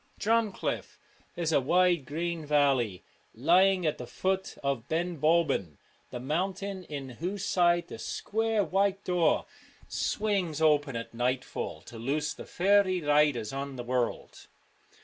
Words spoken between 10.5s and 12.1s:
open at nightfall to